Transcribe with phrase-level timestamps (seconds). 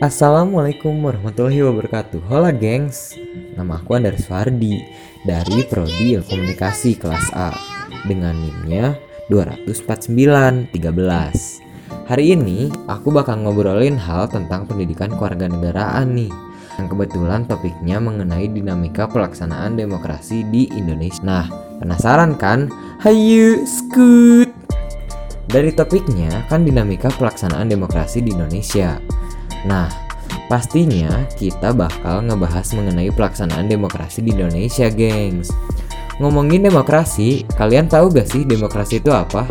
[0.00, 3.12] Assalamualaikum warahmatullahi wabarakatuh Hola gengs
[3.52, 4.80] Nama aku Andar Fardi
[5.20, 7.52] Dari Prodi Komunikasi kelas A
[8.08, 8.96] Dengan NIM-nya
[9.28, 16.32] 249 13 Hari ini aku bakal ngobrolin hal tentang pendidikan kewarganegaraan nih
[16.80, 21.20] yang kebetulan topiknya mengenai dinamika pelaksanaan demokrasi di Indonesia.
[21.20, 21.46] Nah,
[21.76, 22.72] penasaran kan?
[23.04, 24.48] Hayu, skut!
[25.52, 28.96] Dari topiknya kan dinamika pelaksanaan demokrasi di Indonesia.
[29.68, 29.88] Nah,
[30.50, 35.50] pastinya kita bakal ngebahas mengenai pelaksanaan demokrasi di Indonesia, gengs.
[36.20, 39.48] Ngomongin demokrasi, kalian tahu gak sih demokrasi itu apa?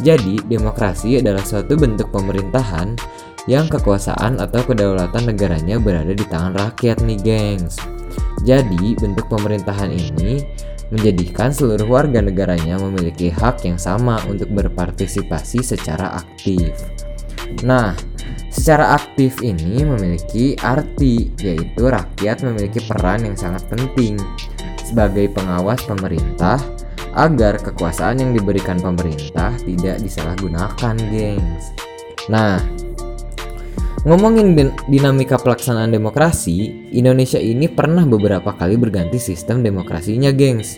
[0.00, 2.96] Jadi, demokrasi adalah suatu bentuk pemerintahan
[3.44, 7.76] yang kekuasaan atau kedaulatan negaranya berada di tangan rakyat nih, gengs.
[8.42, 10.40] Jadi, bentuk pemerintahan ini
[10.90, 16.74] menjadikan seluruh warga negaranya memiliki hak yang sama untuk berpartisipasi secara aktif.
[17.62, 17.94] Nah,
[18.60, 24.20] Secara aktif ini memiliki arti, yaitu rakyat memiliki peran yang sangat penting
[24.84, 26.60] sebagai pengawas pemerintah
[27.16, 31.72] agar kekuasaan yang diberikan pemerintah tidak disalahgunakan, gengs.
[32.28, 32.60] Nah,
[34.04, 34.52] ngomongin
[34.92, 40.76] dinamika pelaksanaan demokrasi, Indonesia ini pernah beberapa kali berganti sistem demokrasinya, gengs.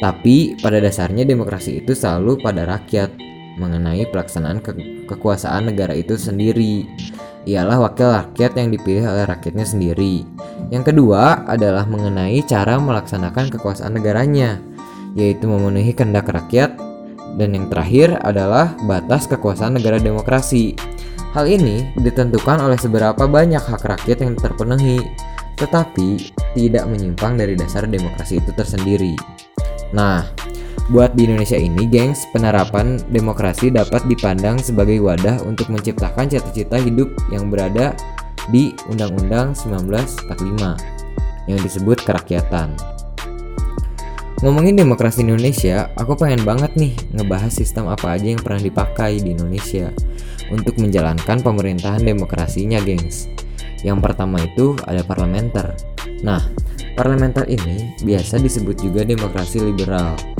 [0.00, 3.12] Tapi pada dasarnya demokrasi itu selalu pada rakyat,
[3.58, 4.76] mengenai pelaksanaan ke
[5.10, 6.86] kekuasaan negara itu sendiri.
[7.48, 10.28] Ialah wakil rakyat yang dipilih oleh rakyatnya sendiri.
[10.68, 14.60] Yang kedua adalah mengenai cara melaksanakan kekuasaan negaranya,
[15.16, 16.76] yaitu memenuhi kehendak rakyat.
[17.40, 20.76] Dan yang terakhir adalah batas kekuasaan negara demokrasi.
[21.30, 24.98] Hal ini ditentukan oleh seberapa banyak hak rakyat yang terpenuhi,
[25.56, 29.14] tetapi tidak menyimpang dari dasar demokrasi itu tersendiri.
[29.94, 30.26] Nah,
[30.90, 37.14] Buat di Indonesia ini, gengs, penerapan demokrasi dapat dipandang sebagai wadah untuk menciptakan cita-cita hidup
[37.30, 37.94] yang berada
[38.50, 42.74] di Undang-Undang 1945 yang disebut kerakyatan.
[44.42, 49.36] Ngomongin demokrasi Indonesia, aku pengen banget nih ngebahas sistem apa aja yang pernah dipakai di
[49.36, 49.94] Indonesia
[50.50, 53.30] untuk menjalankan pemerintahan demokrasinya, gengs.
[53.86, 55.76] Yang pertama itu ada parlementer.
[56.26, 56.40] Nah,
[56.98, 60.39] parlementer ini biasa disebut juga demokrasi liberal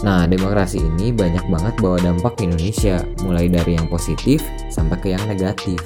[0.00, 4.40] Nah, demokrasi ini banyak banget bawa dampak ke Indonesia, mulai dari yang positif
[4.72, 5.76] sampai ke yang negatif.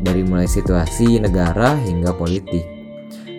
[0.00, 2.64] Dari mulai situasi negara hingga politik.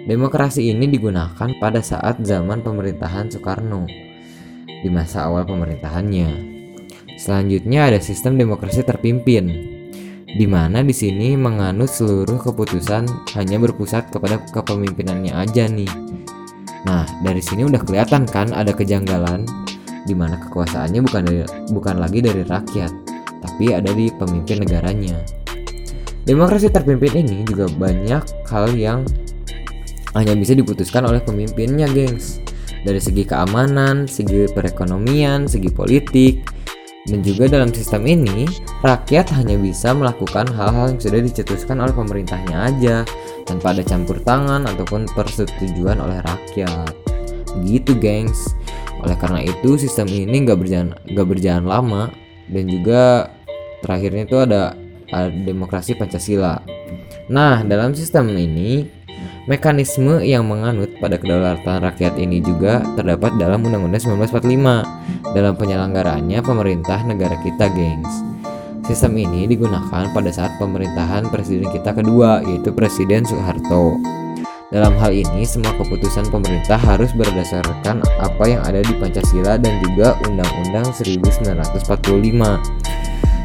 [0.06, 3.90] Demokrasi ini digunakan pada saat zaman pemerintahan Soekarno
[4.66, 6.58] di masa awal pemerintahannya.
[7.18, 9.50] Selanjutnya ada sistem demokrasi terpimpin,
[10.30, 15.90] di mana di sini menganut seluruh keputusan hanya berpusat kepada kepemimpinannya aja nih.
[16.88, 19.44] Nah, dari sini udah kelihatan kan ada kejanggalan
[20.10, 21.40] di mana kekuasaannya bukan dari,
[21.70, 22.92] bukan lagi dari rakyat,
[23.46, 25.22] tapi ada di pemimpin negaranya.
[26.26, 29.06] Demokrasi terpimpin ini juga banyak hal yang
[30.18, 32.42] hanya bisa diputuskan oleh pemimpinnya, gengs.
[32.82, 36.42] Dari segi keamanan, segi perekonomian, segi politik,
[37.08, 38.46] dan juga dalam sistem ini,
[38.86, 42.96] rakyat hanya bisa melakukan hal-hal yang sudah dicetuskan oleh pemerintahnya aja,
[43.48, 46.94] tanpa ada campur tangan ataupun persetujuan oleh rakyat.
[47.64, 48.54] Begitu, gengs.
[49.00, 52.04] Oleh karena itu sistem ini nggak berjalan nggak berjalan lama
[52.52, 53.32] dan juga
[53.80, 54.76] terakhirnya itu ada,
[55.14, 56.60] ada demokrasi Pancasila.
[57.32, 59.00] Nah dalam sistem ini
[59.50, 67.02] mekanisme yang menganut pada kedaulatan rakyat ini juga terdapat dalam Undang-Undang 1945 dalam penyelenggaraannya pemerintah
[67.08, 68.14] negara kita, gengs.
[68.86, 73.98] Sistem ini digunakan pada saat pemerintahan presiden kita kedua, yaitu Presiden Soeharto.
[74.70, 80.14] Dalam hal ini, semua keputusan pemerintah harus berdasarkan apa yang ada di Pancasila dan juga
[80.30, 81.90] Undang-Undang 1945.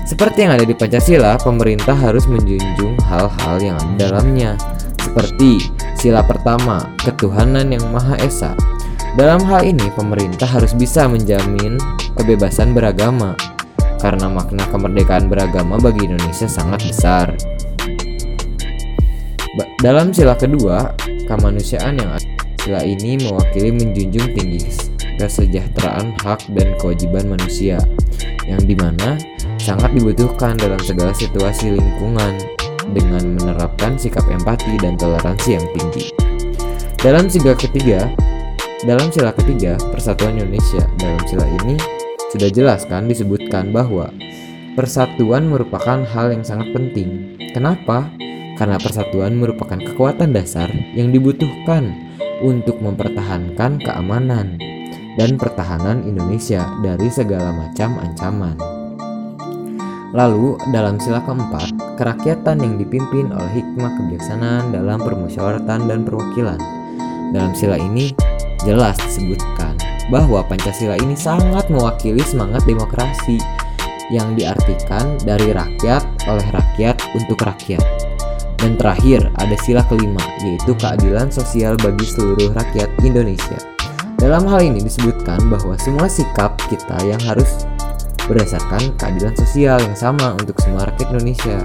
[0.05, 4.53] Seperti yang ada di Pancasila, pemerintah harus menjunjung hal-hal yang ada dalamnya,
[5.01, 8.53] seperti sila pertama, ketuhanan yang Maha Esa.
[9.17, 11.81] Dalam hal ini, pemerintah harus bisa menjamin
[12.21, 13.33] kebebasan beragama,
[13.97, 17.33] karena makna kemerdekaan beragama bagi Indonesia sangat besar.
[19.81, 22.17] Dalam sila kedua, kemanusiaan yang
[22.65, 24.65] sila ini mewakili menjunjung tinggi
[25.21, 27.79] kesejahteraan hak dan kewajiban manusia
[28.45, 29.17] yang di mana
[29.61, 32.35] sangat dibutuhkan dalam segala situasi lingkungan
[32.93, 36.13] dengan menerapkan sikap empati dan toleransi yang tinggi.
[37.01, 38.13] Dalam sila ketiga,
[38.85, 41.77] dalam sila ketiga Persatuan Indonesia, dalam sila ini
[42.33, 44.13] sudah jelas kan disebutkan bahwa
[44.75, 47.39] persatuan merupakan hal yang sangat penting.
[47.55, 48.11] Kenapa?
[48.55, 51.91] Karena persatuan merupakan kekuatan dasar yang dibutuhkan
[52.43, 54.59] untuk mempertahankan keamanan
[55.15, 58.57] dan pertahanan Indonesia dari segala macam ancaman.
[60.15, 66.59] Lalu, dalam sila keempat, kerakyatan yang dipimpin oleh hikmah kebijaksanaan dalam permusyawaratan dan perwakilan.
[67.35, 68.15] Dalam sila ini
[68.63, 69.75] jelas disebutkan
[70.15, 73.43] bahwa Pancasila ini sangat mewakili semangat demokrasi
[74.13, 78.04] yang diartikan dari rakyat oleh rakyat untuk rakyat.
[78.59, 83.59] Dan terakhir ada sila kelima yaitu keadilan sosial bagi seluruh rakyat Indonesia.
[84.17, 87.69] Dalam hal ini disebutkan bahwa semua sikap kita yang harus
[88.25, 91.61] berdasarkan keadilan sosial yang sama untuk semua rakyat Indonesia.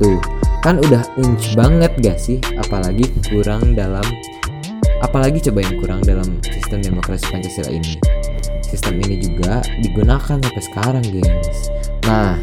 [0.00, 0.16] Tuh,
[0.64, 2.40] kan udah unch banget gak sih?
[2.56, 4.04] Apalagi kurang dalam
[5.04, 7.94] apalagi coba yang kurang dalam sistem demokrasi Pancasila ini.
[8.64, 11.72] Sistem ini juga digunakan sampai sekarang, gengs.
[12.04, 12.36] Nah,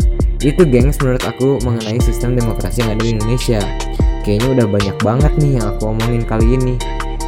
[0.45, 3.61] itu gengs menurut aku mengenai sistem demokrasi yang ada di Indonesia.
[4.21, 6.75] Kayaknya udah banyak banget nih yang aku omongin kali ini.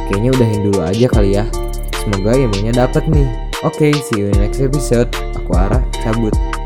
[0.06, 1.44] Kayaknya udahin dulu aja kali ya.
[1.98, 3.28] Semoga ilmunya dapat nih.
[3.66, 5.10] Oke, okay, see you in next episode.
[5.34, 6.57] Aku Ara, cabut.